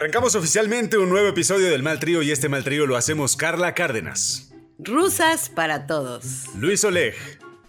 [0.00, 3.74] Arrancamos oficialmente un nuevo episodio del Mal Trío y este Mal Trío lo hacemos Carla
[3.74, 4.50] Cárdenas.
[4.78, 6.46] Rusas para todos.
[6.56, 7.14] Luis Oleg.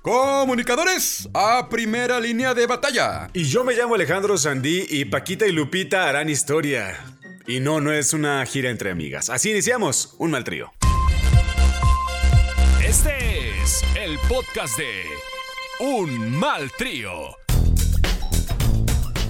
[0.02, 3.29] Comunicadores a primera línea de batalla.
[3.33, 6.97] Y yo me llamo Alejandro Sandí y Paquita y Lupita harán historia.
[7.47, 9.29] Y no, no es una gira entre amigas.
[9.29, 10.72] Así iniciamos un Mal Trío.
[12.82, 15.04] Este es el podcast de
[15.82, 17.41] Un Mal Trío.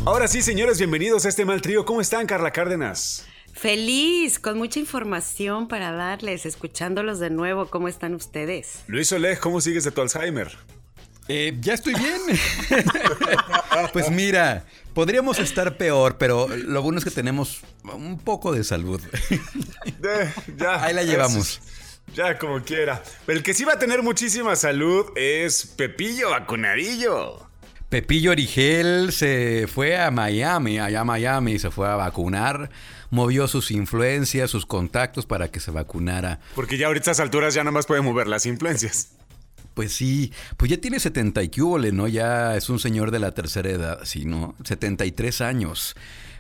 [0.06, 1.86] Ahora sí, señores, bienvenidos a este Mal Trío.
[1.86, 3.26] ¿Cómo están, Carla Cárdenas?
[3.54, 7.68] Feliz, con mucha información para darles, escuchándolos de nuevo.
[7.68, 8.80] ¿Cómo están ustedes?
[8.88, 10.58] Luis Oleg, ¿cómo sigues de tu Alzheimer?
[11.28, 12.20] Eh, ya estoy bien.
[13.94, 19.02] pues mira, podríamos estar peor, pero lo bueno es que tenemos un poco de salud.
[20.04, 21.59] Eh, ya, Ahí la llevamos.
[21.59, 21.62] es-
[22.16, 23.04] ya, como quiera.
[23.28, 27.48] Pero el que sí va a tener muchísima salud es Pepillo Vacunadillo.
[27.91, 32.70] Pepillo Origel se fue a Miami, allá a Miami, se fue a vacunar,
[33.09, 36.39] movió sus influencias, sus contactos para que se vacunara.
[36.56, 39.09] Porque ya ahorita a estas alturas ya nada más puede mover las influencias.
[39.73, 41.50] Pues sí, pues ya tiene 70 y
[41.92, 42.08] ¿no?
[42.08, 44.56] Ya es un señor de la tercera edad, sí, ¿no?
[44.64, 45.95] 73 años.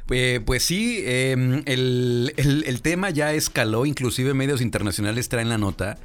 [0.09, 1.33] Eh, pues sí, eh,
[1.65, 5.97] el, el- el tema ya escaló, inclusive medios internacionales traen la nota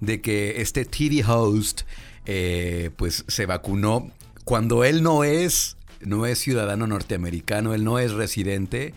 [0.00, 1.82] de que este TV host
[2.24, 4.10] eh, pues se vacunó
[4.44, 8.94] cuando él no es, no es ciudadano norteamericano, él no es residente.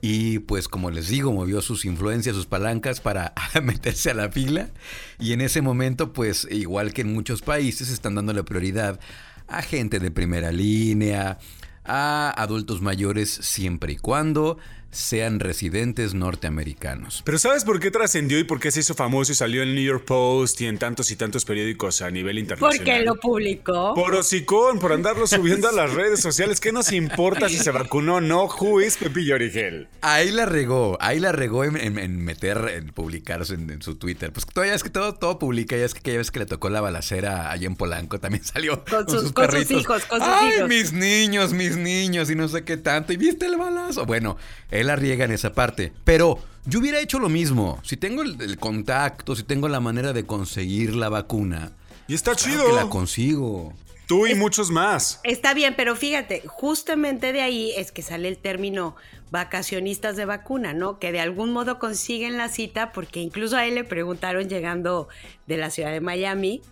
[0.00, 4.70] Y pues como les digo, movió sus influencias, sus palancas para meterse a la fila.
[5.18, 9.00] Y en ese momento, pues igual que en muchos países, están dándole prioridad
[9.48, 11.38] a gente de primera línea,
[11.84, 14.58] a adultos mayores, siempre y cuando
[14.90, 17.22] sean residentes norteamericanos.
[17.24, 19.74] Pero ¿sabes por qué trascendió y por qué se hizo famoso y salió en el
[19.74, 22.78] New York Post y en tantos y tantos periódicos a nivel internacional?
[22.78, 23.94] Porque lo publicó.
[23.94, 26.58] Por hocicón, por andarlo subiendo a las redes sociales.
[26.60, 28.46] ¿Qué nos importa si se vacunó o no?
[28.46, 29.88] Who is Pepillo Origel?
[30.00, 33.96] Ahí la regó, ahí la regó en, en- en meter, en publicarse en, en su
[33.96, 34.32] Twitter.
[34.32, 36.70] Pues todavía es que todo, todo publica, ya es que aquella vez que le tocó
[36.70, 40.54] la balacera allá en Polanco también salió Con sus- con sus hijos, con sus Ay,
[40.56, 40.68] hijos.
[40.68, 43.12] mis niños, mis niños y no sé qué tanto.
[43.12, 44.06] ¿Y viste el balazo?
[44.06, 44.36] Bueno,
[44.80, 45.92] él la riega en esa parte.
[46.04, 47.80] Pero yo hubiera hecho lo mismo.
[47.84, 51.72] Si tengo el, el contacto, si tengo la manera de conseguir la vacuna,
[52.06, 52.90] Y está claro que la chido.
[52.90, 53.74] consigo.
[54.06, 55.20] Tú y muchos más.
[55.22, 58.96] Está bien, pero fíjate, justamente de ahí es que sale el término
[59.30, 60.98] vacacionistas de vacuna, ¿no?
[60.98, 65.08] Que de algún modo consiguen la cita porque incluso a él le preguntaron llegando
[65.46, 66.62] de la ciudad de Miami.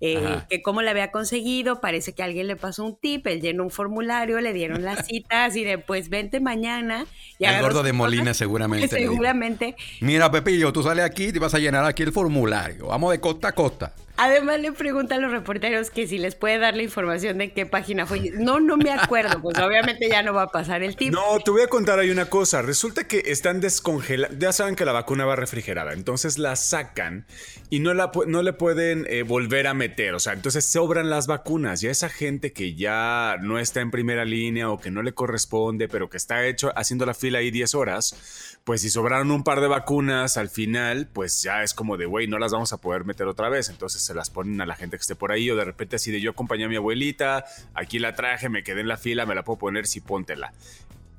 [0.00, 3.64] Eh, que cómo la había conseguido, parece que alguien le pasó un tip, él llenó
[3.64, 7.06] un formulario, le dieron la cita, así de pues vente mañana.
[7.38, 8.88] y El gordo de Molina cosas, seguramente.
[8.88, 9.76] Seguramente.
[10.00, 12.88] Mira, Pepillo, tú sales aquí y te vas a llenar aquí el formulario.
[12.88, 13.94] Vamos de costa a costa.
[14.18, 17.66] Además le preguntan a los reporteros que si les puede dar la información de qué
[17.66, 18.30] página fue.
[18.34, 21.12] No, no me acuerdo, pues obviamente ya no va a pasar el tip.
[21.12, 22.62] No, te voy a contar ahí una cosa.
[22.62, 24.38] Resulta que están descongeladas.
[24.38, 25.92] Ya saben que la vacuna va refrigerada.
[25.92, 27.26] Entonces la sacan
[27.68, 30.14] y no, la, no le pueden eh, volver a meter.
[30.14, 31.80] O sea, entonces sobran las vacunas.
[31.80, 35.88] Ya esa gente que ya no está en primera línea o que no le corresponde,
[35.88, 39.60] pero que está hecho haciendo la fila ahí 10 horas, pues si sobraron un par
[39.60, 43.04] de vacunas al final, pues ya es como de, güey, no las vamos a poder
[43.04, 43.68] meter otra vez.
[43.68, 46.10] Entonces se las ponen a la gente que esté por ahí o de repente así
[46.10, 47.44] de yo acompañé a mi abuelita,
[47.74, 50.52] aquí la traje, me quedé en la fila, me la puedo poner, sí, póntela.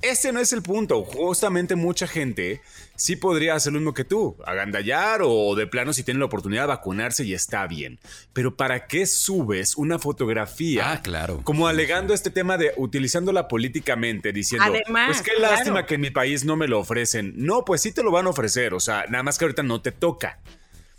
[0.01, 1.03] Este no es el punto.
[1.03, 2.61] Justamente mucha gente
[2.95, 6.63] sí podría hacer lo mismo que tú, agandallar o de plano si tienen la oportunidad
[6.63, 7.99] de vacunarse y está bien.
[8.31, 10.91] Pero ¿para qué subes una fotografía?
[10.91, 11.41] Ah, claro.
[11.43, 15.55] Como Sí, alegando este tema de utilizándola políticamente, diciendo, Además, pues qué claro.
[15.55, 17.33] lástima que en mi país no me lo ofrecen.
[17.35, 19.81] No, pues sí te lo van a ofrecer, o sea, nada más que ahorita no
[19.81, 20.39] te toca.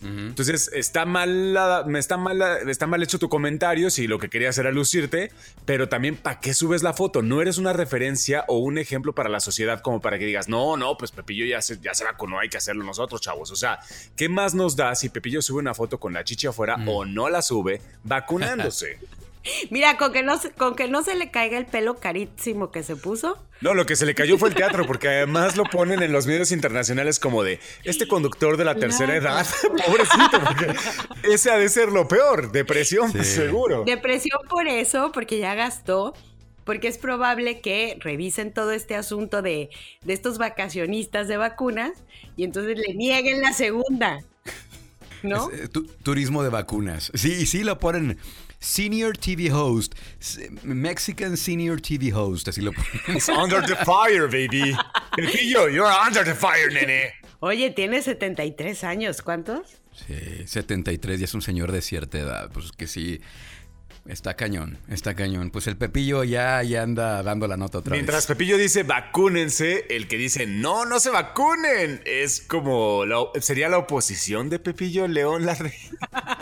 [0.00, 1.56] Entonces, está mal,
[1.96, 5.32] está mal, está mal hecho tu comentario si lo que querías era lucirte,
[5.64, 7.20] pero también ¿para qué subes la foto?
[7.20, 10.76] No eres una referencia o un ejemplo para la sociedad como para que digas, no,
[10.76, 13.50] no, pues Pepillo ya se, ya se vacunó, hay que hacerlo nosotros, chavos.
[13.50, 13.80] O sea,
[14.14, 17.28] ¿qué más nos da si Pepillo sube una foto con la chicha afuera o no
[17.28, 18.98] la sube vacunándose?
[19.70, 22.82] Mira, con que, no se, con que no se le caiga el pelo carísimo que
[22.82, 23.38] se puso.
[23.60, 26.26] No, lo que se le cayó fue el teatro, porque además lo ponen en los
[26.26, 29.46] medios internacionales como de este conductor de la tercera edad,
[29.86, 30.74] pobrecito, porque
[31.24, 33.24] ese ha de ser lo peor, depresión, Sí.
[33.24, 33.84] seguro.
[33.84, 36.14] Depresión por eso, porque ya gastó.
[36.64, 39.70] Porque es probable que revisen todo este asunto de,
[40.02, 41.92] de estos vacacionistas de vacunas
[42.36, 44.20] y entonces le nieguen la segunda.
[45.22, 45.50] ¿No?
[45.50, 47.10] Es, eh, tu- turismo de vacunas.
[47.14, 48.18] Sí, sí lo ponen.
[48.60, 49.94] Senior TV host.
[50.62, 52.48] Mexican Senior TV host.
[52.48, 53.16] Así lo ponen.
[53.16, 54.74] It's under the fire, baby.
[55.16, 57.12] Pepillo, you're under the fire, nene.
[57.40, 59.80] Oye, tiene 73 años, ¿cuántos?
[59.92, 62.50] Sí, 73, ya es un señor de cierta edad.
[62.52, 63.20] Pues que sí.
[64.06, 65.50] Está cañón, está cañón.
[65.50, 68.36] Pues el Pepillo ya, ya anda dando la nota otra Mientras vez.
[68.38, 73.76] Pepillo dice vacúnense, el que dice no, no se vacunen, es como la- sería la
[73.76, 75.90] oposición de Pepillo León Larregui.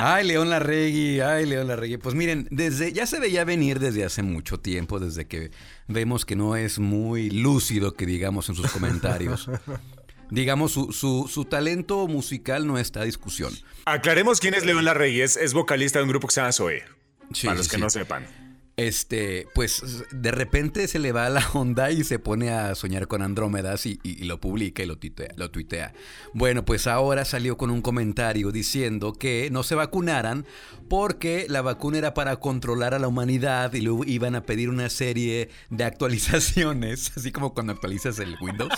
[0.00, 1.96] Ay, León Larregui, ay, León Larregui.
[1.96, 5.50] Pues miren, desde, ya se veía venir desde hace mucho tiempo, desde que
[5.88, 9.50] vemos que no es muy lúcido, que digamos, en sus comentarios.
[10.30, 13.52] digamos, su, su, su talento musical no está a discusión.
[13.86, 16.84] Aclaremos quién es León Larregui, es, es vocalista de un grupo que se llama Zoe.
[17.32, 17.82] Sí, para sí, los que sí.
[17.82, 18.47] no sepan.
[18.78, 23.22] Este, pues de repente se le va la onda y se pone a soñar con
[23.22, 25.94] Andrómedas y, lo publica y lo tuitea, lo tuitea.
[26.32, 30.46] Bueno, pues ahora salió con un comentario diciendo que no se vacunaran
[30.88, 34.88] porque la vacuna era para controlar a la humanidad y luego iban a pedir una
[34.90, 38.72] serie de actualizaciones, así como cuando actualizas el Windows.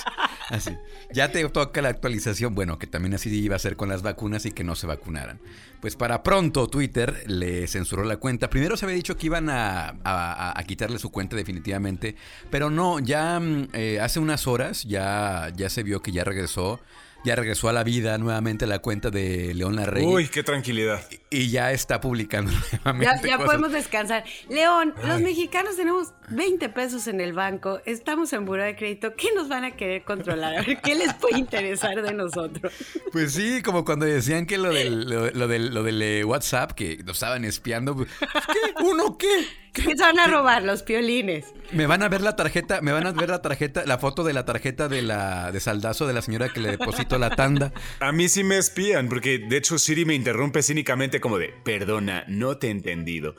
[0.49, 0.71] Así.
[1.13, 4.47] Ya te toca la actualización, bueno, que también así iba a ser con las vacunas
[4.47, 5.41] y que no se vacunaran.
[5.81, 8.51] Pues para pronto Twitter le censuró la cuenta.
[8.51, 12.15] Primero se había dicho que iban a, a- quitarle su cuenta definitivamente,
[12.51, 16.81] pero no, ya mm, eh, hace unas horas ya, ya se vio que ya regresó.
[17.23, 20.15] Ya regresó a la vida nuevamente la cuenta de León Larregui.
[20.15, 21.03] Uy, qué tranquilidad.
[21.33, 22.59] Y ya está publicando Ya,
[22.93, 23.29] nuevamente.
[23.29, 24.25] ya podemos descansar.
[24.49, 29.29] León, los mexicanos tenemos 20 pesos en el banco, estamos en buró de crédito, ¿qué
[29.37, 30.57] nos van a querer controlar?
[30.59, 32.73] A ver, ¿qué les puede interesar de nosotros?
[33.13, 36.73] Pues sí, como cuando decían que lo del, lo, lo del, lo del, eh, WhatsApp,
[36.73, 37.95] que nos estaban espiando.
[37.95, 38.85] pues, ¿Qué?
[38.85, 39.47] ¿Uno qué?
[39.73, 41.47] ¿Qué se van a robar los piolines?
[41.71, 44.33] Me van a ver la tarjeta, me van a ver la tarjeta, la foto de
[44.33, 47.73] la tarjeta de la de saldazo de la señora que le depositó la tanda.
[48.01, 52.25] A mí sí me espían, porque de hecho Siri me interrumpe cínicamente como de, perdona,
[52.29, 53.35] no te he entendido.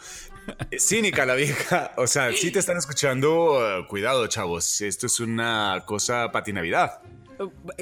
[0.72, 5.20] Eh, Cínica la vieja, o sea, si te están escuchando, eh, cuidado chavos, esto es
[5.20, 7.02] una cosa patinavidad.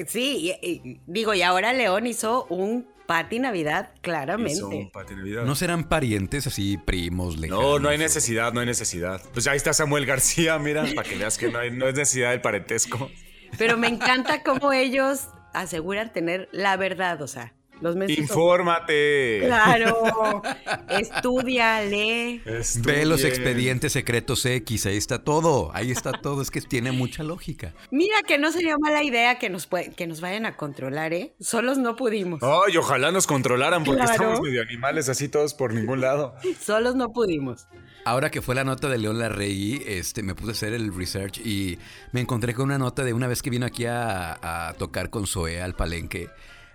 [0.06, 4.52] Sí, y- y- digo, y ahora León hizo un Pati Navidad, claramente.
[4.52, 5.44] Hizo un patinavidad.
[5.44, 7.62] ¿No serán parientes así, primos, lejanos?
[7.64, 9.20] No, no hay necesidad, no hay necesidad.
[9.32, 12.30] Pues ahí está Samuel García, mira, para que veas que no, hay, no es necesidad
[12.30, 13.10] del parentesco.
[13.58, 17.96] Pero me encanta cómo ellos aseguran tener la verdad, o sea, los.
[18.10, 19.42] Infórmate.
[19.46, 20.42] Claro,
[20.88, 22.42] estudia, lee.
[22.82, 27.22] Ve los expedientes secretos X, ahí está todo, ahí está todo, es que tiene mucha
[27.22, 27.72] lógica.
[27.90, 31.32] Mira que no sería mala idea que nos, que nos vayan a controlar, ¿eh?
[31.40, 32.40] Solos no pudimos.
[32.42, 34.12] Ay, ojalá nos controlaran porque Claro.
[34.12, 36.34] estamos medio animales así todos por ningún lado.
[36.60, 37.66] Solos no pudimos.
[38.04, 41.38] Ahora que fue la nota de León Larregui, este, me puse a hacer el research
[41.38, 41.78] y
[42.12, 45.26] me encontré con una nota de una vez que vino aquí a, a tocar con
[45.26, 46.28] Zoe al palenque.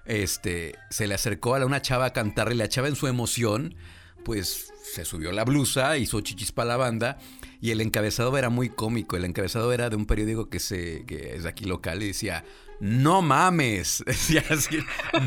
[0.06, 3.76] Este, se le acercó a una chava a cantarle, la chava en su emoción,
[4.24, 7.18] pues se subió la blusa, hizo chichis para la banda
[7.62, 9.18] y el encabezado era muy cómico.
[9.18, 12.44] El encabezado era de un periódico que, se, que es de aquí local y decía,
[12.80, 14.78] no mames, decía así,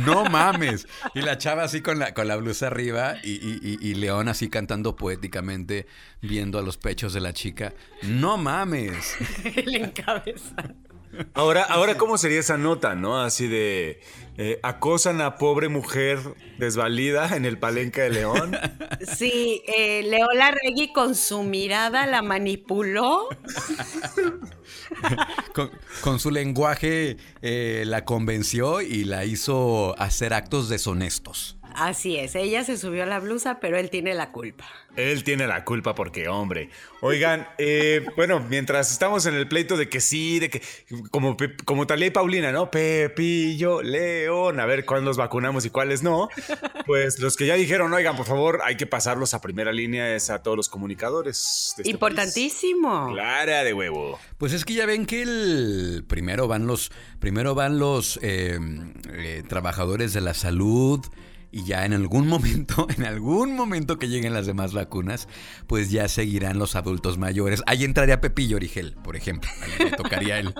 [0.06, 0.86] no mames.
[1.14, 4.28] Y la chava así con la, con la blusa arriba y, y- y- y León
[4.28, 5.86] así cantando poéticamente,
[6.22, 9.16] viendo a los pechos de la chica, no mames.
[9.56, 10.74] El encabezado.
[11.34, 13.20] Ahora, ahora, ¿cómo sería esa nota, no?
[13.20, 14.00] Así de
[14.36, 16.20] eh, acosan a pobre mujer
[16.58, 18.56] desvalida en el palenque de León.
[19.16, 23.28] Sí, eh, León Larregui con su mirada la manipuló.
[25.54, 25.70] Con,
[26.00, 31.57] con su lenguaje eh, la convenció y la hizo hacer actos deshonestos.
[31.80, 34.64] Así es, ella se subió a la blusa, pero él tiene la culpa.
[34.96, 36.70] Él tiene la culpa porque, hombre.
[37.02, 40.62] Oigan, eh, bueno, mientras estamos en el pleito de que sí, de que,
[41.12, 42.70] como, Pe- como Talía y Paulina, ¿no?
[42.70, 46.28] Pepillo, León, a ver cuáles los vacunamos y cuáles no.
[46.86, 50.30] Pues los que ya dijeron, oigan, por favor, hay que pasarlos a primera línea, es
[50.30, 51.74] a todos los comunicadores.
[51.76, 53.04] de este Importantísimo.
[53.06, 53.14] país.
[53.14, 54.18] Clara de huevo.
[54.38, 58.58] Pues es que ya ven que el primero van los primero van los eh,
[59.12, 61.04] eh, trabajadores de la salud
[61.50, 65.28] y ya en algún momento, en algún momento que lleguen las demás vacunas,
[65.66, 67.62] pues ya seguirán los adultos mayores.
[67.66, 69.50] Ahí entraría Pepillo Origel, por ejemplo.
[69.62, 70.54] Ahí tocaría él.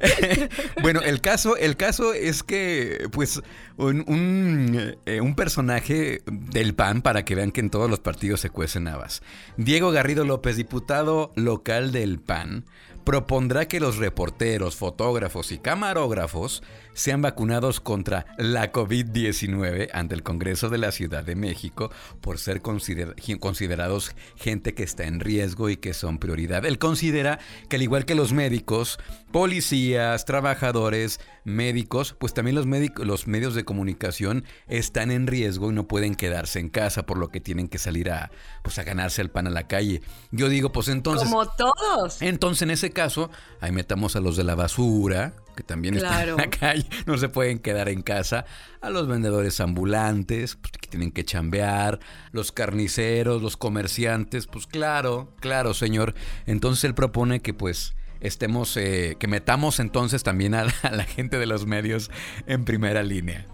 [0.82, 3.42] bueno, el caso, el caso es que, pues,
[3.76, 8.40] un, un, eh, un personaje del PAN, para que vean que en todos los partidos
[8.40, 9.22] se cuecen habas.
[9.56, 12.64] Diego Garrido López, diputado local del PAN,
[13.04, 20.68] propondrá que los reporteros, fotógrafos y camarógrafos sean vacunados contra la COVID-19 ante el Congreso
[20.68, 21.90] de la Ciudad de México
[22.20, 26.64] por ser consider- considerados gente que está en riesgo y que son prioridad.
[26.66, 27.38] Él considera
[27.68, 28.98] que al igual que los médicos,
[29.32, 35.74] policías, trabajadores, médicos, pues también los, médicos, los medios de comunicación están en riesgo y
[35.74, 38.30] no pueden quedarse en casa, por lo que tienen que salir a,
[38.62, 40.02] pues, a ganarse el pan a la calle.
[40.32, 41.28] Yo digo, pues entonces...
[41.28, 42.20] Como todos.
[42.20, 43.30] Entonces, en ese caso,
[43.60, 47.28] ahí metamos a los de la basura, que también están en la calle, no se
[47.28, 48.44] pueden quedar en casa,
[48.80, 52.00] a los vendedores ambulantes, pues, que tienen que chambear,
[52.32, 56.14] los carniceros, los comerciantes, pues claro, claro, señor.
[56.46, 61.46] Entonces él propone que pues estemos, eh, que metamos entonces también a la gente de
[61.46, 62.10] los medios
[62.46, 63.46] en primera línea.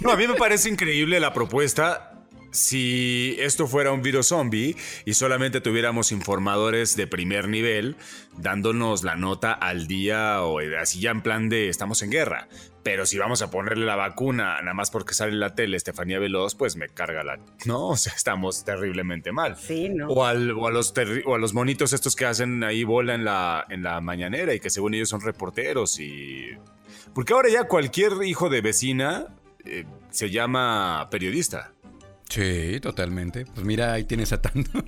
[0.00, 2.13] No, a mí me parece increíble la propuesta
[2.54, 7.96] si esto fuera un virus zombie y solamente tuviéramos informadores de primer nivel
[8.38, 12.48] dándonos la nota al día o así ya en plan de estamos en guerra.
[12.84, 16.20] Pero si vamos a ponerle la vacuna nada más porque sale en la tele Estefanía
[16.20, 17.40] Veloz, pues me carga la...
[17.64, 19.56] No, o sea, estamos terriblemente mal.
[19.56, 20.06] Sí, ¿no?
[20.08, 20.94] O, a, los
[21.24, 24.60] o a los monitos estos que hacen ahí bola en la, en la mañanera y
[24.60, 26.50] que según ellos son reporteros y...
[27.14, 29.26] Porque ahora ya cualquier hijo de vecina
[29.64, 31.73] eh, se llama periodista.
[32.34, 33.46] Sí, totalmente.
[33.46, 34.84] Pues mira, ahí tienes a tanto.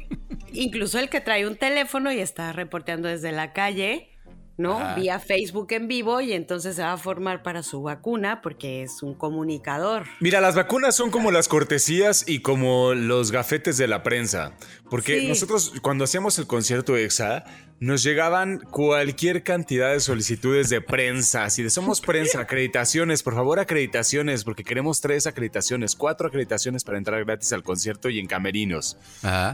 [0.53, 4.11] Incluso el que trae un teléfono y está reporteando desde la calle,
[4.57, 4.95] ¿no?
[4.97, 9.03] Vía Facebook en vivo y entonces se va a formar para su vacuna porque es
[9.03, 10.05] un comunicador.
[10.21, 14.53] Mira, las vacunas son como las cortesías y como los gafetes de la prensa.
[14.91, 17.45] Porque nosotros cuando hacíamos el concierto EXA,
[17.79, 23.61] nos llegaban cualquier cantidad de solicitudes de prensa, así de somos prensa, acreditaciones, por favor
[23.61, 28.97] acreditaciones, porque queremos tres acreditaciones, cuatro acreditaciones para entrar gratis al concierto y en camerinos.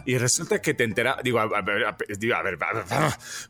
[0.06, 2.58] Y resulta que te entera, digo, a, ver, a, ver,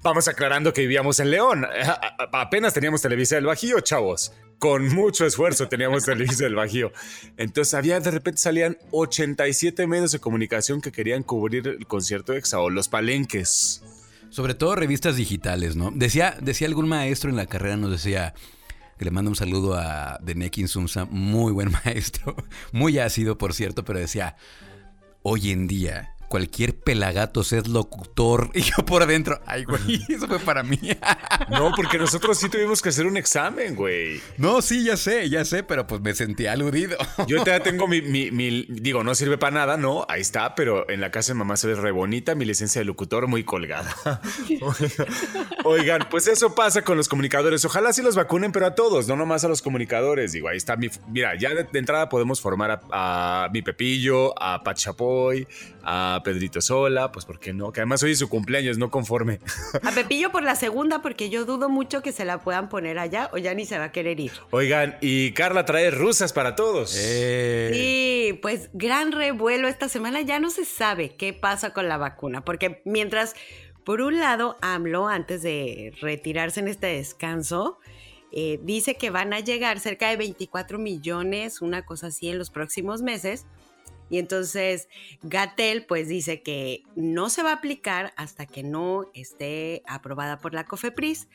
[0.02, 1.41] vamos aclarando que vivíamos en León,
[2.32, 4.32] apenas teníamos Televisa del Bajío, chavos.
[4.58, 6.92] Con mucho esfuerzo teníamos Televisa del Bajío.
[7.36, 12.38] Entonces había, de repente salían 87 medios de comunicación que querían cubrir el concierto de
[12.38, 13.82] EXA o los palenques.
[14.30, 15.90] Sobre todo revistas digitales, ¿no?
[15.92, 18.34] Decía, decía algún maestro en la carrera, nos decía,
[18.98, 22.36] que le mando un saludo a Denekin Sumsa, muy buen maestro,
[22.70, 24.36] muy ácido por cierto, pero decía,
[25.22, 28.50] hoy en día cualquier pelagato es locutor.
[28.62, 30.78] Y yo por adentro, ay, güey, eso fue para mí.
[31.50, 34.20] No, porque nosotros sí tuvimos que hacer un examen, güey.
[34.38, 36.96] No, sí, ya sé, ya sé, pero pues me sentí aludido.
[37.26, 41.00] Yo ya tengo mi, mi, digo, no sirve para nada, no, ahí está, pero en
[41.00, 43.94] la casa de mamá se ve re bonita, mi licencia de locutor muy colgada.
[45.64, 47.64] Oigan, pues eso pasa con los comunicadores.
[47.64, 50.32] Ojalá sí los vacunen, pero a todos, no nomás a los comunicadores.
[50.32, 54.62] Digo, ahí está mi, mira, ya de, entrada podemos formar a, a mi Pepillo, a
[54.62, 55.46] Pachapoy,
[55.82, 57.72] a Pedrito Sola, pues ¿por qué no?
[57.72, 59.40] Que además hoy es su cumpleaños, no conforme.
[59.82, 63.30] A Pepillo por la segunda, porque yo dudo mucho que se la puedan poner allá
[63.32, 64.32] o ya ni se va a querer ir.
[64.50, 66.96] Oigan, y Carla trae rusas para todos.
[66.98, 67.70] Eh.
[67.72, 72.44] Sí, pues gran revuelo esta semana, ya no se sabe qué pasa con la vacuna,
[72.44, 73.34] porque mientras,
[73.84, 77.78] por un lado, AMLO, antes de retirarse en este descanso,
[78.34, 82.50] eh, dice que van a llegar cerca de 24 millones, una cosa así, en los
[82.50, 83.46] próximos meses.
[84.12, 84.90] Y entonces
[85.22, 90.52] Gatel pues dice que no se va a aplicar hasta que no esté aprobada por
[90.52, 91.28] la COFEPRIS.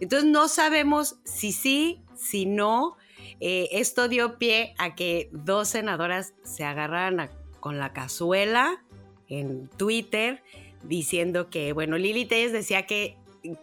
[0.00, 2.96] Entonces no sabemos si sí, si no.
[3.38, 7.30] Eh, esto dio pie a que dos senadoras se agarraran
[7.60, 8.82] con la cazuela
[9.28, 10.42] en Twitter
[10.82, 13.16] diciendo que, bueno, Lili Telles decía que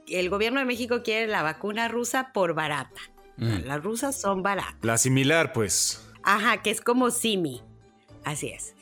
[0.08, 3.02] el gobierno de México quiere la vacuna rusa por barata.
[3.36, 3.66] Mm.
[3.66, 4.78] Las rusas son baratas.
[4.84, 6.10] La similar, pues.
[6.24, 7.62] Ajá, que es como Simi.
[8.24, 8.76] Así es.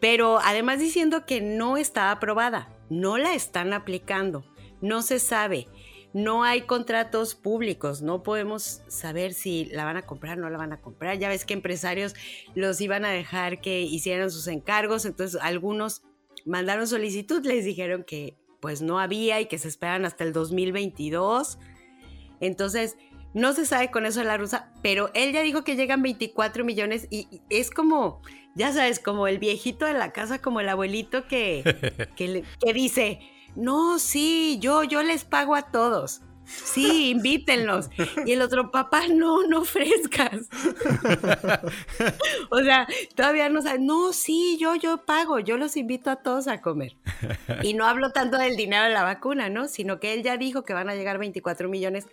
[0.00, 4.44] Pero además diciendo que no está aprobada, no la están aplicando,
[4.80, 5.66] no se sabe,
[6.12, 10.58] no hay contratos públicos, no podemos saber si la van a comprar o no la
[10.58, 11.18] van a comprar.
[11.18, 12.14] Ya ves que empresarios
[12.54, 16.02] los iban a dejar que hicieran sus encargos, entonces algunos
[16.46, 21.58] mandaron solicitud, les dijeron que pues no había y que se esperan hasta el 2022.
[22.40, 22.96] Entonces,
[23.34, 26.64] no se sabe con eso de la rusa, pero él ya dijo que llegan 24
[26.64, 28.22] millones y es como,
[28.58, 31.62] ya sabes, como el viejito de la casa, como el abuelito que,
[32.16, 33.20] que, dice,
[33.54, 36.22] no, sí, yo, yo les pago a todos.
[36.44, 37.90] Sí, invítenlos.
[38.24, 40.48] Y el otro, papá, no, no ofrezcas.
[42.50, 46.48] o sea, todavía no sabe, no, sí, yo, yo pago, yo los invito a todos
[46.48, 46.96] a comer.
[47.62, 49.68] Y no hablo tanto del dinero de la vacuna, ¿no?
[49.68, 52.06] Sino que él ya dijo que van a llegar 24 millones.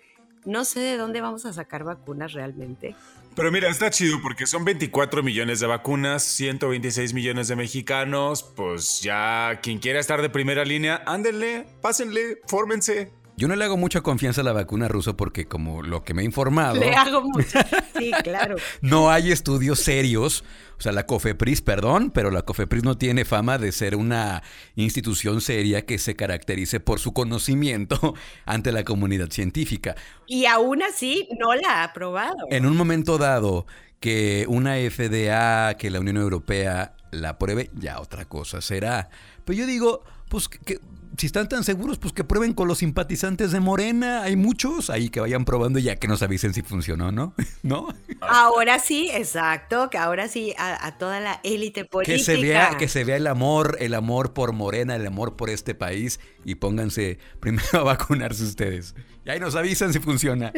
[0.43, 2.93] No sé de dónde vamos a sacar vacunas realmente.
[3.35, 8.43] Pero mira, está chido porque son 24 millones de vacunas, 126 millones de mexicanos.
[8.43, 13.11] Pues ya quien quiera estar de primera línea, ándenle, pásenle, fórmense.
[13.37, 16.21] Yo no le hago mucha confianza a la vacuna rusa porque como lo que me
[16.21, 16.79] he informado...
[16.79, 17.59] Le hago mucho.
[17.97, 18.55] Sí, claro.
[18.81, 20.45] no hay estudios serios.
[20.77, 24.41] O sea, la COFEPRIS, perdón, pero la COFEPRIS no tiene fama de ser una
[24.75, 28.13] institución seria que se caracterice por su conocimiento
[28.45, 29.95] ante la comunidad científica.
[30.27, 32.47] Y aún así no la ha aprobado.
[32.51, 33.65] En un momento dado
[33.99, 39.09] que una FDA, que la Unión Europea la apruebe, ya otra cosa será.
[39.43, 40.79] Pero yo digo, pues que
[41.17, 44.23] si están tan seguros, pues que prueben con los simpatizantes de Morena.
[44.23, 47.33] Hay muchos ahí que vayan probando ya que nos avisen si funcionó, ¿no?
[47.63, 47.87] ¿No?
[48.21, 52.17] Ahora sí, exacto, que ahora sí a, toda la élite política.
[52.17, 55.49] Que se vea, que se vea el amor, el amor por Morena, el amor por
[55.49, 58.95] este país y pónganse primero a vacunarse ustedes.
[59.25, 60.53] Y ahí nos avisan si funciona.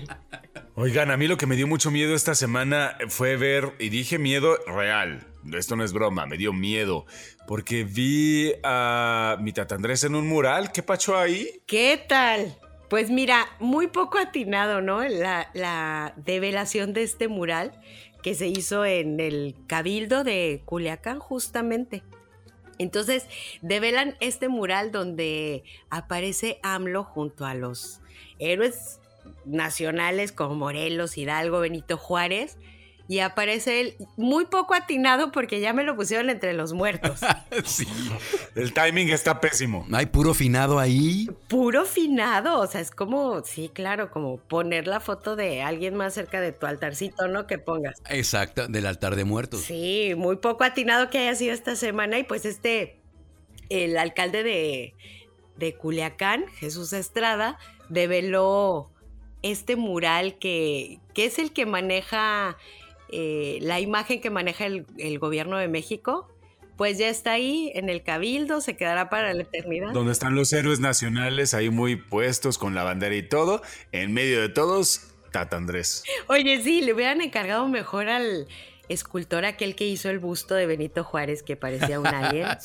[0.74, 4.18] Oigan, a mí lo que me dio mucho miedo esta semana fue ver, y dije
[4.18, 7.06] miedo real, esto no es broma, me dio miedo,
[7.46, 11.62] porque vi a mi tata Andrés en un mural, ¿qué pacho ahí?
[11.66, 12.58] ¿Qué tal?
[12.88, 15.02] Pues mira, muy poco atinado, ¿no?
[15.02, 17.72] La, la develación de este mural
[18.22, 22.02] que se hizo en el Cabildo de Culiacán, justamente.
[22.78, 23.26] Entonces,
[23.62, 28.00] develan este mural donde aparece AMLO junto a los
[28.38, 29.00] héroes
[29.44, 32.56] nacionales como Morelos, Hidalgo, Benito Juárez.
[33.10, 37.18] Y aparece él muy poco atinado porque ya me lo pusieron entre los muertos.
[37.64, 37.84] sí,
[38.54, 39.84] el timing está pésimo.
[39.90, 41.28] Hay puro finado ahí.
[41.48, 46.14] Puro finado, o sea, es como, sí, claro, como poner la foto de alguien más
[46.14, 47.48] cerca de tu altarcito, ¿no?
[47.48, 48.00] Que pongas.
[48.08, 49.62] Exacto, del altar de muertos.
[49.62, 53.00] Sí, muy poco atinado que haya sido esta semana y pues este,
[53.70, 54.94] el alcalde de,
[55.56, 58.92] de Culiacán, Jesús Estrada, develó
[59.42, 62.56] este mural que, que es el que maneja
[63.12, 66.28] eh, la imagen que maneja el, gobierno de México,
[66.76, 69.92] pues ya está ahí en el cabildo, se quedará para la eternidad.
[69.92, 73.62] Donde están los héroes nacionales ahí muy puestos con la bandera y todo,
[73.92, 76.04] en medio de todos, Tata Andrés.
[76.26, 78.48] Oye, sí, le hubieran encargado mejor al,
[78.90, 82.48] escultor aquel que hizo el busto de Benito Juárez que parecía un alien.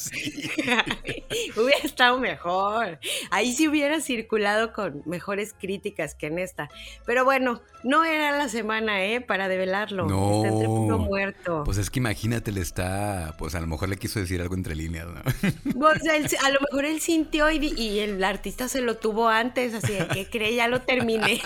[1.56, 3.00] hubiera estado mejor.
[3.30, 6.70] Ahí sí hubiera circulado con mejores críticas que en esta.
[7.06, 9.22] Pero bueno, no era la semana, ¿eh?
[9.22, 10.08] Para develarlo.
[10.08, 10.44] No.
[10.44, 11.64] Está entre muerto.
[11.64, 13.36] Pues es que imagínate, le está.
[13.38, 15.22] Pues a lo mejor le quiso decir algo entre líneas, ¿no?
[15.86, 16.02] Pues
[16.44, 20.30] a lo mejor él sintió y, el artista se lo tuvo antes, así de que
[20.30, 21.42] cree, ya lo terminé.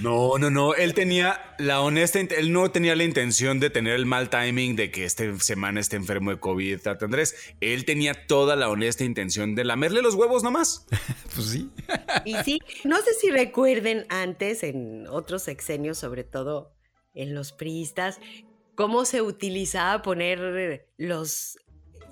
[0.00, 0.74] No, no, no.
[0.74, 2.20] Él tenía la honesta.
[2.20, 5.96] Él no tenía la intención de tener el mal timing de que esta semana esté
[5.96, 7.34] enfermo de COVID, Tata Andrés.
[7.60, 10.86] Él tenía toda la honesta intención de lamerle los huevos nomás.
[11.34, 11.70] pues sí.
[12.24, 16.74] y sí, no sé si recuerden antes, en otros sexenios, sobre todo
[17.14, 18.20] en los priistas,
[18.74, 21.58] cómo se utilizaba poner los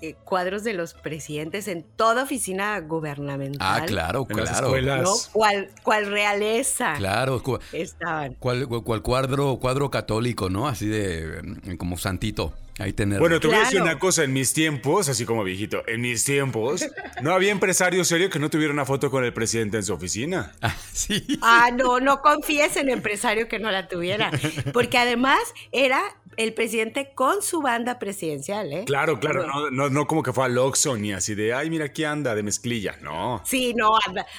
[0.01, 3.81] eh, cuadros de los presidentes en toda oficina gubernamental.
[3.81, 4.71] Ah, claro, claro.
[5.01, 5.13] ¿no?
[5.31, 6.93] ¿Cuál, ¿Cuál, realeza?
[6.97, 7.41] Claro,
[7.73, 8.35] estaban.
[8.39, 10.67] ¿Cuál, cuál cuadro, cuadro católico, ¿no?
[10.67, 12.53] Así de mm, como santito.
[12.79, 13.19] Ahí tener.
[13.19, 14.23] Bueno, te voy a decir una cosa.
[14.23, 16.85] En mis tiempos, así como viejito, en mis tiempos,
[17.21, 20.53] no había empresario serio que no tuviera una foto con el presidente en su oficina.
[20.61, 21.25] Ah, sí.
[21.41, 24.29] Ah, no, no confíes en empresario que no la tuviera.
[24.71, 25.39] Porque además
[25.71, 26.01] era
[26.39, 28.85] el presidente con su banda presidencial, ¿eh?
[28.85, 32.05] Claro, claro, no, no, como que fue al Oxxo ni así de, ay, mira, aquí
[32.05, 33.41] anda de mezclilla, no.
[33.43, 33.91] Sí, no,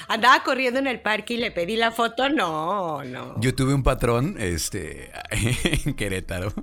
[0.09, 3.39] andaba corriendo en el parque y le pedí la foto, no, no.
[3.39, 5.13] Yo tuve un patrón, este,
[5.85, 6.55] en Querétaro,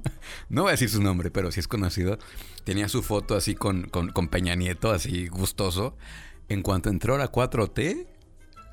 [0.50, 2.17] no voy a decir su nombre, pero sí es conocido,
[2.63, 5.95] tenía su foto así con, con, con Peña Nieto, así gustoso.
[6.50, 8.08] En cuanto entró a la 4T,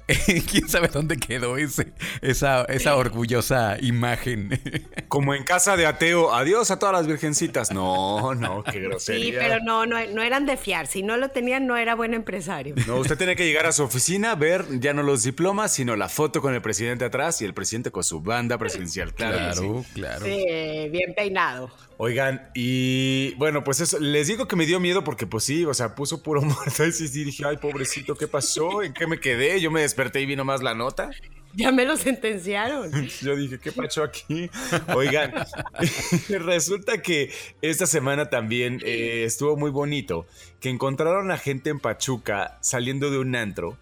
[0.50, 4.60] ¿Quién sabe dónde quedó ese, esa, esa orgullosa imagen?
[5.08, 7.72] Como en casa de ateo, adiós a todas las virgencitas.
[7.72, 9.24] No, no, qué grosería.
[9.24, 10.86] Sí, pero no, no, no eran de fiar.
[10.86, 12.74] Si no lo tenían, no era buen empresario.
[12.86, 16.08] No, usted tiene que llegar a su oficina, ver ya no los diplomas, sino la
[16.08, 19.14] foto con el presidente atrás y el presidente con su banda presidencial.
[19.14, 19.84] Claro, claro.
[19.94, 20.26] claro.
[20.26, 21.70] Sí, bien peinado.
[21.96, 25.74] Oigan, y bueno, pues eso, les digo que me dio miedo porque pues sí, o
[25.74, 28.82] sea, puso puro muerto y sí, dije, ay, pobrecito, ¿qué pasó?
[28.82, 29.60] ¿En qué me quedé?
[29.60, 31.10] Yo me desperté y vino más la nota.
[31.56, 32.90] Ya me lo sentenciaron.
[33.22, 34.50] Yo dije, ¿qué pasó aquí?
[34.92, 35.32] Oigan,
[36.28, 40.26] resulta que esta semana también eh, estuvo muy bonito,
[40.58, 43.78] que encontraron a gente en Pachuca saliendo de un antro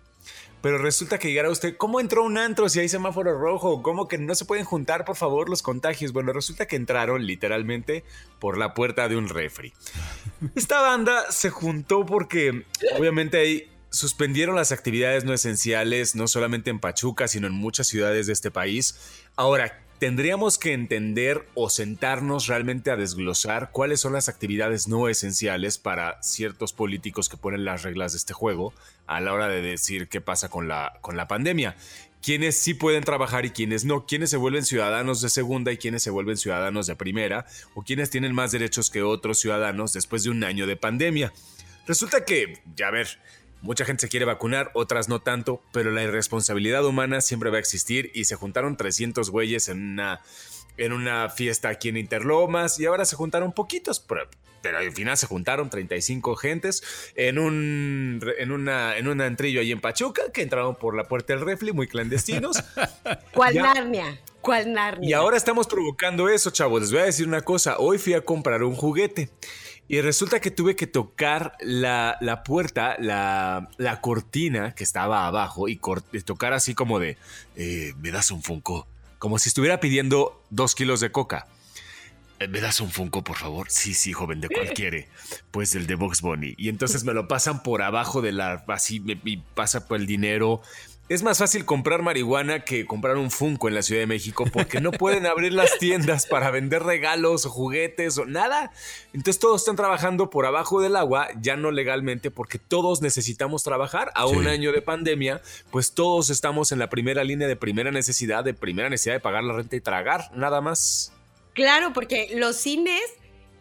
[0.62, 3.83] pero resulta que llegara usted, ¿cómo entró un antro si hay semáforo rojo?
[3.83, 6.12] ¿Cómo que no se pueden juntar, por favor, los contagios?
[6.12, 8.05] Bueno, resulta que entraron literalmente
[8.38, 9.75] por la puerta de un refri.
[10.55, 12.64] Esta banda se juntó porque
[12.96, 18.27] obviamente ahí suspendieron las actividades no esenciales, no solamente en Pachuca, sino en muchas ciudades
[18.27, 18.98] de este país.
[19.37, 25.78] Ahora, tendríamos que entender o sentarnos realmente a desglosar cuáles son las actividades no esenciales
[25.78, 28.74] para ciertos políticos que ponen las reglas de este juego
[29.06, 31.76] a la hora de decir qué pasa con la, con la pandemia.
[32.20, 36.02] Quiénes sí pueden trabajar y quiénes no, quiénes se vuelven ciudadanos de segunda y quiénes
[36.02, 40.30] se vuelven ciudadanos de primera, o quiénes tienen más derechos que otros ciudadanos después de
[40.30, 41.32] un año de pandemia.
[41.86, 43.20] Resulta que, ya ver,
[43.62, 47.61] Mucha gente se quiere vacunar, otras no tanto, pero la irresponsabilidad humana siempre va a
[47.61, 50.20] existir y se juntaron 300 güeyes en una,
[50.77, 54.29] en una fiesta aquí en Interlomas y ahora se juntaron poquitos, pero
[54.62, 59.72] pero al final se juntaron 35 gentes en un, en una, en un antrillo ahí
[59.72, 62.62] en Pachuca que entraron por la puerta del refli, muy clandestinos.
[63.35, 64.20] ¿Cuál Narnia?
[64.40, 65.09] ¿Cuál Narnia?
[65.09, 66.83] Y ahora estamos provocando eso, chavos.
[66.83, 67.79] Les voy a decir una cosa.
[67.79, 69.31] Hoy fui a comprar un juguete.
[69.92, 75.68] Y resulta que tuve que tocar la, la puerta, la, la, cortina que estaba abajo
[75.68, 75.78] y,
[76.24, 77.18] tocar así como de,
[77.57, 78.87] eh, me das un Funko.
[79.18, 81.46] Como si estuviera pidiendo dos kilos de coca.
[82.40, 83.66] Eh, ¿Me das un Funko, por favor?
[83.68, 85.11] Sí, sí, joven, ¿de cuál quiere?
[85.50, 86.55] Pues el de Box Bunny.
[86.57, 88.64] Y entonces me lo pasan por abajo de la...
[88.68, 90.62] Así, me, y pasa por el dinero.
[91.08, 94.80] Es más fácil comprar marihuana que comprar un Funko en la Ciudad de México porque
[94.80, 98.72] no pueden abrir las tiendas para vender regalos o juguetes o nada.
[99.12, 104.10] Entonces todos están trabajando por abajo del agua, ya no legalmente, porque todos necesitamos trabajar.
[104.14, 108.44] A un año de pandemia, pues todos estamos en la primera línea de primera necesidad,
[108.44, 111.12] de primera necesidad de pagar la renta y tragar, nada más.
[111.52, 113.02] Claro, porque los cines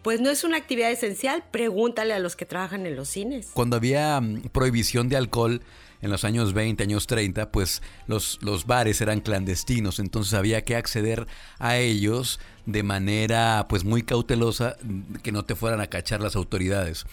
[0.03, 1.43] pues no es una actividad esencial.
[1.51, 3.49] Pregúntale a los que trabajan en los cines.
[3.53, 5.61] Cuando había mm, prohibición de alcohol,
[6.01, 10.75] en los años 20, años 30, pues los, los bares eran clandestinos, entonces había que
[10.75, 11.27] acceder
[11.59, 14.77] a ellos de manera pues muy cautelosa
[15.23, 17.05] que no te fueran a cachar las autoridades.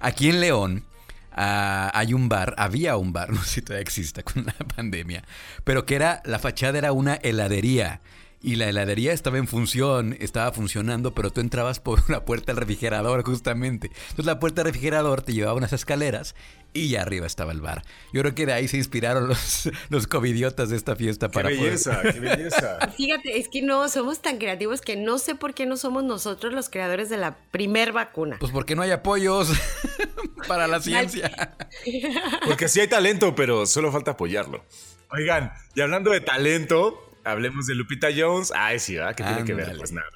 [0.00, 0.84] Aquí en León
[1.32, 5.24] ah, hay un bar, había un bar, no sé si todavía existe con la pandemia,
[5.64, 8.00] pero que era, la fachada era una heladería
[8.42, 12.60] y la heladería estaba en función, estaba funcionando, pero tú entrabas por la puerta del
[12.60, 13.88] refrigerador justamente.
[13.88, 16.36] Entonces la puerta del refrigerador te llevaba unas escaleras
[16.76, 17.82] y ya arriba estaba el bar.
[18.12, 21.56] Yo creo que de ahí se inspiraron los, los covidiotas de esta fiesta para ¡Qué
[21.56, 22.78] belleza, qué belleza!
[22.96, 26.52] Fíjate, es que no, somos tan creativos que no sé por qué no somos nosotros
[26.52, 28.36] los creadores de la primer vacuna.
[28.38, 29.50] Pues porque no hay apoyos
[30.48, 31.56] para la ciencia.
[32.46, 34.64] Porque sí hay talento, pero solo falta apoyarlo.
[35.10, 38.52] Oigan, y hablando de talento, hablemos de Lupita Jones.
[38.54, 39.14] Ay, sí, ¿verdad?
[39.14, 39.76] ¿Qué tiene que ver?
[39.76, 40.08] Pues nada.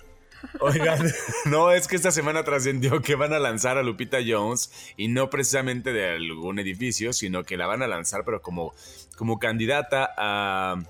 [0.61, 1.11] Oigan,
[1.47, 5.31] no, es que esta semana trascendió que van a lanzar a Lupita Jones y no
[5.31, 8.75] precisamente de algún edificio, sino que la van a lanzar, pero como,
[9.17, 10.83] como candidata a,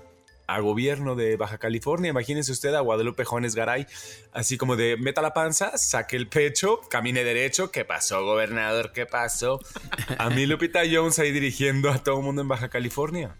[0.47, 2.09] a gobierno de Baja California.
[2.09, 3.87] Imagínense usted a Guadalupe Jones Garay,
[4.33, 7.71] así como de meta la panza, saque el pecho, camine derecho.
[7.71, 8.91] ¿Qué pasó, gobernador?
[8.91, 9.59] ¿Qué pasó?
[10.17, 13.35] A mí Lupita Jones ahí dirigiendo a todo el mundo en Baja California.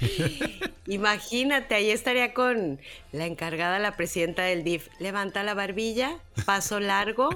[0.86, 2.78] Imagínate, ahí estaría con
[3.12, 4.88] la encargada, la presidenta del DIF.
[4.98, 7.30] Levanta la barbilla, paso largo,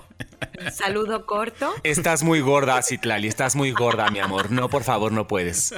[0.73, 1.73] saludo corto.
[1.83, 4.51] Estás muy gorda, Citlali, estás muy gorda, mi amor.
[4.51, 5.75] No, por favor, no puedes.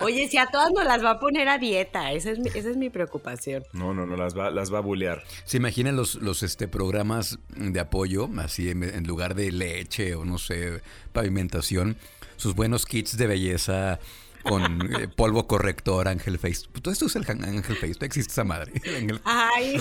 [0.00, 2.70] Oye, si a todas nos las va a poner a dieta, esa es mi, esa
[2.70, 3.64] es mi preocupación.
[3.72, 5.24] No, no, no, las va, las va a bulear.
[5.44, 10.24] ¿Se imaginan los, los este, programas de apoyo, así en, en lugar de leche o
[10.24, 10.80] no sé,
[11.12, 11.96] pavimentación?
[12.36, 13.98] Sus buenos kits de belleza
[14.42, 16.66] con eh, polvo corrector, Ángel Face.
[16.82, 18.72] Todo esto es el Ángel Face, no existe esa madre.
[19.24, 19.80] Ay,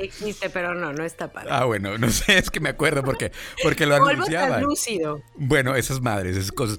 [0.00, 1.50] existe, pero no, no está padre.
[1.52, 4.24] Ah, bueno, no sé, es que me acuerdo porque, porque lo polvo
[4.60, 5.22] lúcido.
[5.36, 6.78] Bueno, esas madres, esas cosas.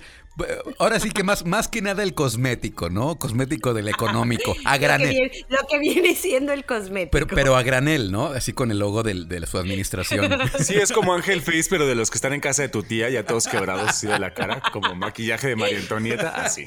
[0.80, 3.20] Ahora sí que más, más que nada el cosmético, ¿no?
[3.20, 5.32] Cosmético del económico, a granel.
[5.48, 7.12] Lo que viene, siendo el cosmético.
[7.12, 8.28] Pero, pero a granel, ¿no?
[8.28, 10.34] Así con el logo de, de su administración.
[10.64, 13.10] Sí, es como Ángel Face, pero de los que están en casa de tu tía,
[13.10, 16.66] ya todos quebrados así de la cara, como maquillaje de María Antonieta, así.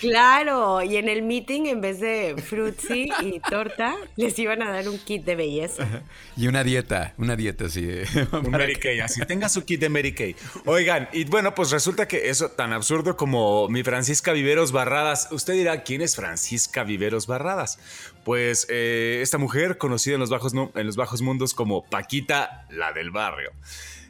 [0.00, 4.88] Claro, y en el meeting en vez de frutzi y torta, les iban a dar
[4.88, 6.02] un kit de belleza.
[6.36, 7.86] Y una dieta, una dieta así.
[8.32, 10.36] Un Mary Kay, así tenga su kit de Mary Kay.
[10.66, 15.28] Oigan, y bueno, pues resulta que eso tan absurdo como mi Francisca Viveros Barradas.
[15.30, 17.78] Usted dirá, ¿quién es Francisca Viveros Barradas?
[18.24, 22.92] Pues eh, esta mujer conocida en los, bajos, en los bajos mundos como Paquita, la
[22.92, 23.52] del barrio.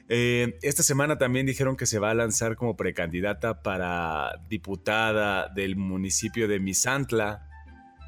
[0.09, 5.77] Eh, esta semana también dijeron que se va a lanzar como precandidata para diputada del
[5.77, 7.49] municipio de Misantla,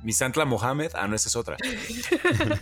[0.02, 1.56] Misantla Mohamed, ah, no, esa es otra.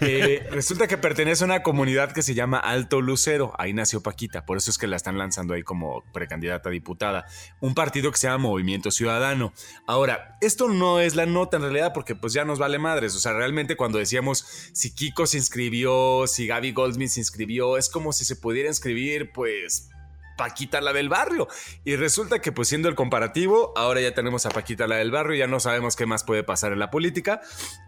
[0.01, 4.45] Eh, resulta que pertenece a una comunidad que se llama Alto Lucero, ahí nació Paquita,
[4.45, 7.27] por eso es que la están lanzando ahí como precandidata a diputada.
[7.61, 9.53] Un partido que se llama Movimiento Ciudadano.
[9.87, 13.19] Ahora, esto no es la nota en realidad porque pues ya nos vale madres, o
[13.19, 18.13] sea, realmente cuando decíamos si Kiko se inscribió, si Gaby Goldsmith se inscribió, es como
[18.13, 19.91] si se pudiera inscribir pues
[20.37, 21.49] Paquita la del barrio.
[21.85, 25.37] Y resulta que pues siendo el comparativo, ahora ya tenemos a Paquita la del barrio,
[25.37, 27.41] ya no sabemos qué más puede pasar en la política,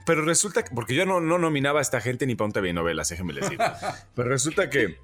[0.06, 2.72] pero resulta que, porque yo no, no nominaba a esta gente ni para un TV
[2.72, 3.58] novelas, déjenme decir,
[4.14, 4.96] pero resulta que...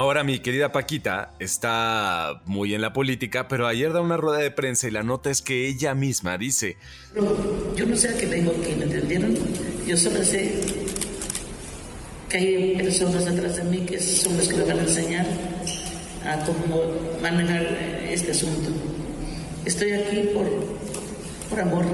[0.00, 4.52] Ahora mi querida Paquita está muy en la política, pero ayer da una rueda de
[4.52, 6.76] prensa y la nota es que ella misma dice...
[7.74, 9.36] yo no sé a qué vengo aquí, ¿me entendieron?
[9.88, 10.54] Yo solo sé
[12.28, 15.26] que hay personas atrás de mí que son los que me van a enseñar
[16.24, 16.82] a cómo
[17.22, 17.62] manejar
[18.08, 18.70] este asunto.
[19.64, 20.46] Estoy aquí por,
[21.50, 21.84] por amor.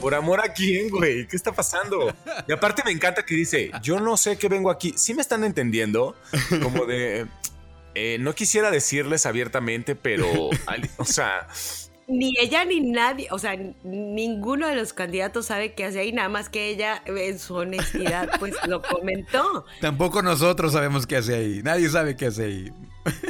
[0.00, 1.28] ¿Por amor a quién, güey?
[1.28, 2.12] ¿Qué está pasando?
[2.48, 4.92] Y aparte me encanta que dice, yo no sé qué vengo aquí.
[4.96, 6.16] ¿Sí me están entendiendo?
[6.60, 7.28] Como de...
[7.94, 10.50] eh, no quisiera decirles abiertamente, pero,
[10.96, 11.46] o sea,
[12.12, 16.28] ni ella ni nadie, o sea, ninguno de los candidatos sabe qué hace ahí, nada
[16.28, 19.64] más que ella en su honestidad pues lo comentó.
[19.80, 22.72] Tampoco nosotros sabemos qué hace ahí, nadie sabe qué hace ahí.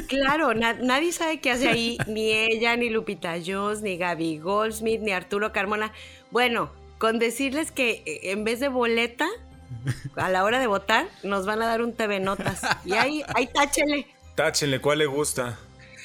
[0.09, 5.12] Claro, nadie sabe qué hace ahí, ni ella, ni Lupita Jones, ni Gaby Goldsmith, ni
[5.12, 5.92] Arturo Carmona.
[6.31, 9.29] Bueno, con decirles que eh, en vez de boleta,
[10.16, 12.62] a la hora de votar, nos van a dar un TV Notas.
[12.85, 14.07] Y ahí, ahí táchele.
[14.35, 15.59] Táchenle, ¿cuál le gusta?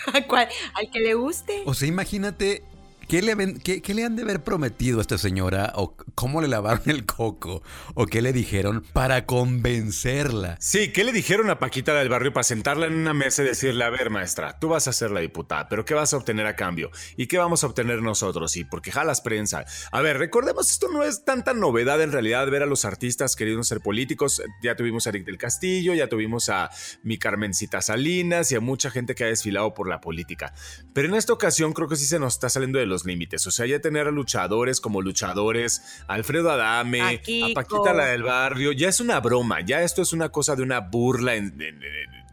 [0.75, 1.63] al que le guste.
[1.65, 2.63] O sea, imagínate
[3.07, 5.71] ¿Qué le, han de haber prometido a esta señora?
[5.75, 7.63] ¿O cómo le lavaron el coco?
[7.93, 10.57] ¿O qué le dijeron para convencerla?
[10.59, 13.85] Sí, ¿qué le dijeron a Paquita del barrio para sentarla en una mesa y decirle,
[13.85, 16.57] a ver, maestra, tú vas a ser la diputada, pero ¿qué vas a obtener a
[16.57, 16.91] cambio?
[17.15, 18.51] ¿Y qué vamos a obtener nosotros?
[18.51, 19.63] Sí, porque jalas prensa.
[19.93, 23.63] A ver, recordemos, esto no es tanta novedad en realidad ver a los artistas queriendo
[23.63, 24.41] ser políticos.
[24.61, 26.69] Ya tuvimos a Eric del Castillo, ya tuvimos a
[27.03, 30.53] mi Carmencita Salinas y a mucha gente que ha desfilado por la política.
[30.93, 33.45] Pero en esta ocasión creo que sí se nos está saliendo de los límites.
[33.47, 38.71] O sea, ya tener a luchadores como luchadores, Alfredo Adame, a, Paquita la del barrio,
[38.71, 41.35] ya es una broma, ya esto es una cosa de una burla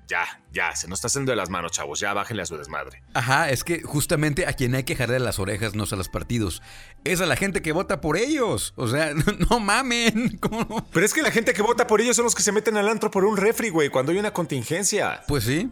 [0.06, 1.98] ya, ya, se nos está haciendo de las manos, chavos.
[1.98, 3.02] Ya bájenle a su desmadre.
[3.14, 6.62] Ajá, es que justamente a quien hay que jalar las orejas no son los partidos.
[7.04, 8.74] Es a la gente que vota por ellos.
[8.76, 9.14] O sea,
[9.50, 10.38] no, mamen.
[10.92, 12.88] Pero es que la gente que vota por ellos son los que se meten al
[12.88, 15.22] antro por un refri, güey, cuando hay una contingencia.
[15.26, 15.70] Pues sí.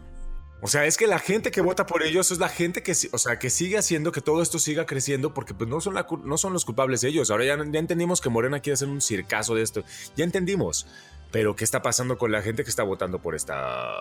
[0.61, 3.17] O sea, es que la gente que vota por ellos es la gente que, o
[3.17, 6.53] sea, que sigue haciendo que todo esto siga creciendo porque pues, no, son no son
[6.53, 7.31] los culpables ellos.
[7.31, 9.83] Ahora ya, ya entendimos que Morena quiere hacer un circazo de esto.
[10.15, 10.87] Ya entendimos.
[11.31, 13.91] Pero ¿qué está pasando con la gente que está votando por esta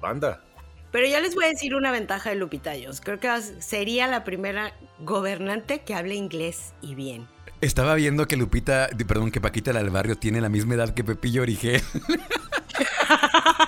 [0.00, 0.42] banda?
[0.90, 3.00] Pero ya les voy a decir una ventaja de Lupitayos.
[3.00, 3.28] Creo que
[3.60, 7.28] sería la primera gobernante que hable inglés y bien.
[7.60, 11.42] Estaba viendo que Lupita, perdón, que Paquita del Barrio tiene la misma edad que Pepillo
[11.42, 11.82] Origel.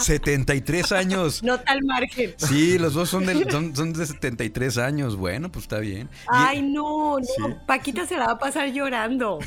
[0.00, 1.42] 73 años.
[1.46, 2.34] No tal margen.
[2.38, 5.16] Sí, los dos son de, son, de 73 años.
[5.16, 6.08] Bueno, pues está bien.
[6.26, 7.66] Ay, no, no.
[7.66, 9.38] Paquita se la va a pasar llorando.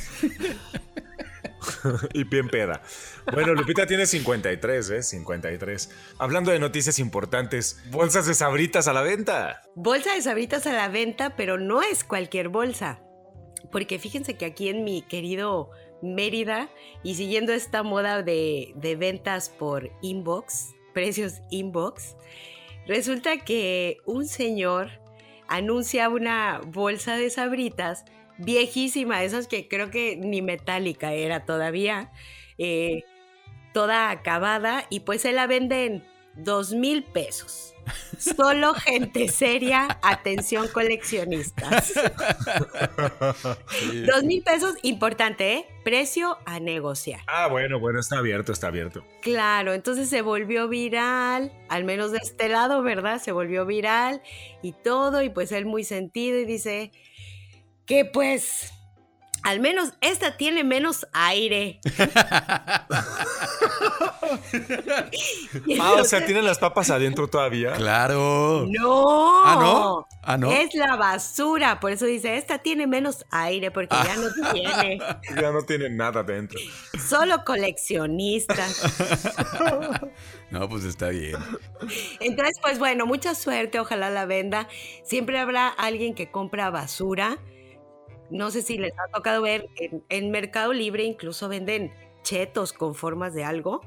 [2.13, 2.81] y bien peda.
[3.33, 5.03] Bueno, Lupita tiene 53, ¿eh?
[5.03, 5.89] 53.
[6.17, 9.61] Hablando de noticias importantes, bolsas de sabritas a la venta.
[9.75, 13.01] Bolsa de sabritas a la venta, pero no es cualquier bolsa.
[13.71, 15.69] Porque fíjense que aquí en mi querido
[16.01, 16.69] Mérida
[17.03, 22.15] y siguiendo esta moda de, ventas por inbox, precios inbox,
[22.87, 24.89] resulta que un señor
[25.47, 28.05] anuncia una bolsa de sabritas
[28.37, 32.11] viejísima, esas que creo que ni metálica era todavía,
[32.57, 33.03] eh,
[33.73, 36.03] toda acabada, y pues se la venden
[36.35, 37.73] dos mil pesos.
[38.17, 41.93] Solo gente seria, atención coleccionistas.
[44.05, 45.65] Dos mil pesos, importante, ¿eh?
[45.83, 47.21] Precio a negociar.
[47.27, 49.03] Ah, bueno, bueno, está abierto, está abierto.
[49.21, 53.19] Claro, entonces se volvió viral, al menos de este lado, ¿verdad?
[53.19, 54.21] Se volvió viral
[54.61, 56.91] y todo, y pues él muy sentido y dice
[57.85, 58.71] que pues
[59.43, 61.79] al menos esta tiene menos aire.
[65.79, 67.73] ah, o sea, ¿tienen las papas adentro todavía?
[67.73, 68.65] Claro.
[68.69, 69.45] No.
[69.45, 70.07] Ah, no.
[70.21, 70.51] Ah, no.
[70.51, 71.79] Es la basura.
[71.79, 74.99] Por eso dice, esta tiene menos aire porque ya no tiene.
[75.39, 76.59] Ya no tiene nada dentro.
[76.99, 78.83] Solo coleccionistas.
[80.51, 81.37] no, pues está bien.
[82.19, 83.79] Entonces, pues bueno, mucha suerte.
[83.79, 84.67] Ojalá la venda.
[85.03, 87.37] Siempre habrá alguien que compra basura
[88.29, 89.67] no sé si les ha tocado ver,
[90.09, 93.81] en, Mercado Libre incluso venden chetos con formas de algo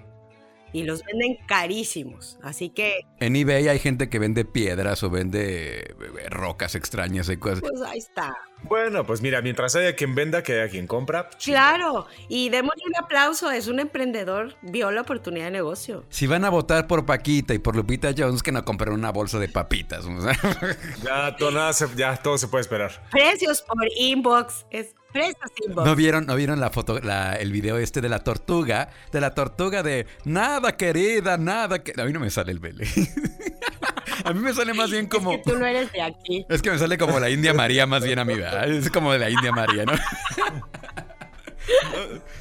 [0.72, 2.38] y los venden carísimos.
[2.42, 3.06] Así que.
[3.20, 7.60] En eBay hay gente que vende piedras o vende eh, rocas extrañas y cosas.
[7.60, 8.36] Pues ahí está.
[8.64, 11.28] Bueno, pues mira, mientras haya quien venda, que haya quien compra.
[11.42, 16.04] Claro, y démosle un aplauso, es un emprendedor, vio la oportunidad de negocio.
[16.10, 19.38] Si van a votar por Paquita y por Lupita Jones, que no compren una bolsa
[19.38, 20.04] de papitas.
[21.04, 23.08] ya, todo, nada ya todo se puede esperar.
[23.10, 24.94] Precios por inbox, es.
[25.84, 28.90] ¿No vieron, no vieron la foto, el video este de la tortuga?
[29.10, 31.92] De la tortuga de nada querida, nada que...
[32.00, 32.86] A mí no me sale el vele.
[34.24, 35.32] A mí me sale más bien como.
[35.32, 36.46] Es que tú no eres de aquí.
[36.48, 38.70] Es que me sale como la India María más bien a mí, ¿verdad?
[38.70, 39.92] Es como de la India María, ¿no?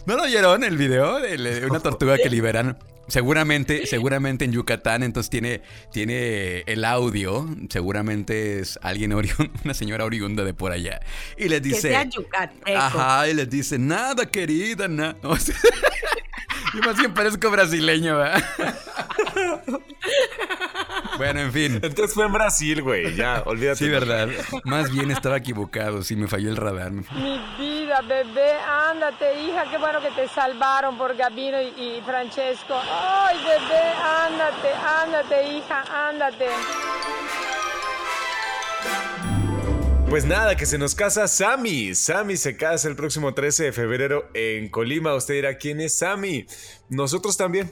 [0.06, 2.78] ¿No lo oyeron el video de una tortuga que liberan?
[3.08, 5.62] Seguramente, seguramente en Yucatán, entonces tiene,
[5.92, 7.48] tiene el audio.
[7.70, 11.02] Seguramente es alguien oriunda, una señora oriunda de por allá.
[11.38, 11.90] Y les dice.
[11.90, 12.78] Que sea yucateco.
[12.78, 15.18] Ajá, y les dice, nada, querida, nada.
[16.74, 18.44] Yo más bien parezco brasileño, ¿verdad?
[21.18, 21.80] Bueno, en fin.
[21.82, 23.16] Entonces fue en Brasil, güey.
[23.16, 23.78] Ya, olvídate.
[23.78, 24.30] Sí, verdad.
[24.64, 26.04] Más bien estaba equivocado.
[26.04, 26.92] Sí, me falló el radar.
[26.92, 28.54] Mi vida, bebé,
[28.90, 32.80] ándate, hija, qué bueno que te salvaron por Gabino y, y Francesco.
[32.90, 36.48] Ay, bebé, ándate, ándate, hija, ándate.
[40.12, 41.96] Pues nada, que se nos casa Sammy.
[41.96, 45.16] Sammy se casa el próximo 13 de febrero en Colima.
[45.16, 46.46] Usted dirá, ¿quién es Sammy?
[46.90, 47.72] Nosotros también.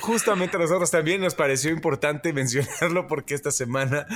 [0.00, 4.06] Justamente a nosotros también nos pareció importante mencionarlo porque esta semana,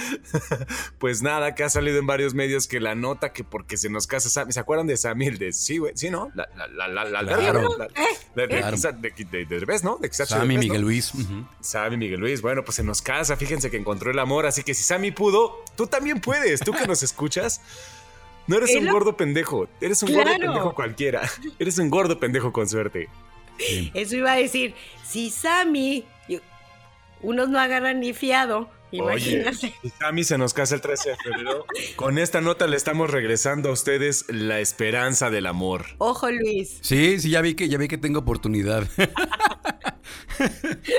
[0.99, 4.07] pues nada, que ha salido en varios medios que la nota que porque se nos
[4.07, 5.27] casa Sammy, ¿se acuerdan de Sammy?
[5.27, 6.31] El de sí, güey, sí, ¿no?
[6.35, 7.77] La, la, la, la, la, Claro.
[7.77, 8.77] la- de, de, Claro.
[8.77, 9.97] de, de, de- de Derbez, ¿no?
[9.99, 10.59] De Sammy Derbez, ¿no?
[10.61, 11.15] Miguel Luis.
[11.15, 11.47] ujú.
[11.61, 14.75] Sammy Miguel Luis, bueno, pues se nos casa, fíjense que encontró el amor, así que
[14.75, 17.61] si Sammy pudo, tú también puedes, tú que nos escuchas.
[18.47, 20.31] No eres un gordo pendejo, eres un Claro.
[20.31, 21.23] gordo pendejo cualquiera,
[21.59, 23.09] eres un gordo pendejo con suerte.
[23.95, 24.75] Eso iba a decir,
[25.07, 26.05] si Sammy,
[27.23, 28.99] unos no agarran ni fiado, Oye,
[29.39, 29.75] imagínate.
[29.83, 31.65] si Sammy se nos casa el 13 de febrero,
[31.97, 35.87] con esta nota le estamos regresando a ustedes la esperanza del amor.
[35.99, 38.87] Ojo Luis, Sí, sí, ya vi que ya vi que tengo oportunidad.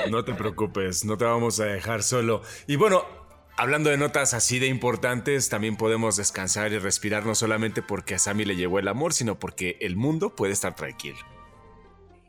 [0.10, 2.42] No te preocupes, no te vamos a dejar solo.
[2.68, 3.04] Y bueno,
[3.58, 8.20] hablando de notas así de importantes, también podemos descansar y respirar no solamente porque a
[8.20, 11.18] Sammy le llegó el amor, sino porque el mundo puede estar tranquilo.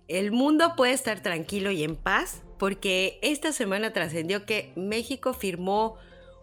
[0.09, 5.97] El mundo puede estar tranquilo y en paz porque esta semana trascendió que México firmó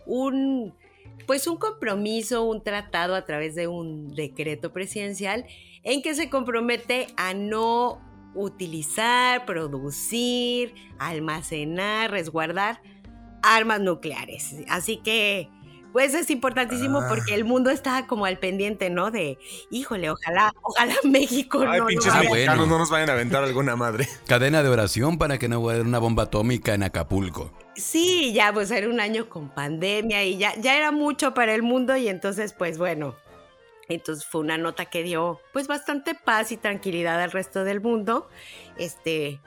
[0.05, 0.73] un
[1.25, 5.45] pues un compromiso, un tratado a través de un decreto presidencial
[5.83, 8.01] en que se compromete a no
[8.35, 12.81] utilizar, producir, almacenar, resguardar
[13.41, 14.55] armas nucleares.
[14.67, 15.49] Así que
[15.93, 17.05] pues es importantísimo Ah.
[17.07, 19.11] porque el mundo está como al pendiente, ¿no?
[19.11, 19.37] De,
[19.69, 22.65] híjole, ojalá, ojalá México Ay, no pinches Ah, mexicanos, bueno.
[22.65, 24.09] no nos vayan a aventar alguna madre.
[24.27, 27.51] Cadena de oración para que no vaya a haber una bomba atómica en Acapulco.
[27.75, 31.63] Sí, ya pues era un año con pandemia y ya, ya era mucho para el
[31.63, 33.15] mundo y entonces pues bueno,
[33.87, 38.27] entonces fue una nota que dio pues bastante paz y tranquilidad al resto del mundo.
[38.77, 39.39] Este,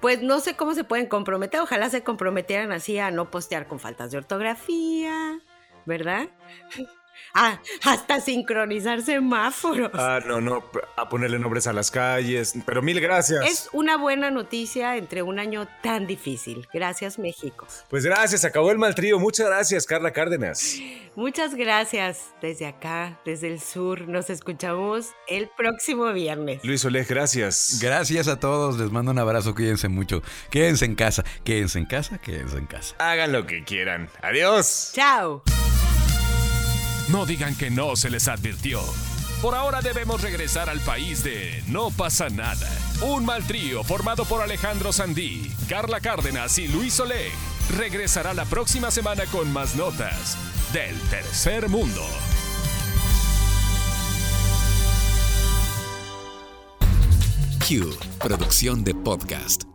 [0.00, 3.80] pues no sé cómo se pueden comprometer, ojalá se comprometieran así a no postear con
[3.80, 5.40] faltas de ortografía,
[5.88, 6.28] ¿verdad?
[7.34, 9.90] Ah, hasta sincronizar semáforos.
[9.94, 10.64] Ah, no, no,
[10.96, 12.54] a ponerle nombres a las calles.
[12.64, 13.44] Pero mil gracias.
[13.46, 16.66] Es una buena noticia entre un año tan difícil.
[16.72, 17.66] Gracias, México.
[17.90, 19.18] Pues gracias, acabó el mal trío.
[19.18, 20.78] Muchas gracias, Carla Cárdenas.
[21.14, 24.08] Muchas gracias desde acá, desde el sur.
[24.08, 26.64] Nos escuchamos el próximo viernes.
[26.64, 27.78] Luis Oleg, gracias.
[27.82, 30.22] Gracias a todos, les mando un abrazo, cuídense mucho.
[30.50, 32.96] Quédense en casa, quédense en casa, quédense en casa.
[32.98, 34.08] Hagan lo que quieran.
[34.22, 34.92] Adiós.
[34.94, 35.42] Chao.
[37.08, 38.80] No digan que no se les advirtió.
[39.40, 42.68] Por ahora debemos regresar al país de No pasa nada.
[43.02, 47.32] Un mal trío formado por Alejandro Sandí, Carla Cárdenas y Luis Oleg
[47.76, 50.36] regresará la próxima semana con más notas
[50.72, 52.04] del tercer mundo.
[57.66, 59.67] Q, producción de podcast.